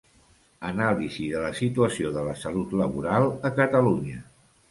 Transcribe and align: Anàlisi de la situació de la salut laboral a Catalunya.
Anàlisi 0.69 1.25
de 1.33 1.43
la 1.43 1.51
situació 1.59 2.11
de 2.17 2.23
la 2.29 2.33
salut 2.45 2.73
laboral 2.81 3.29
a 3.51 3.51
Catalunya. 3.61 4.27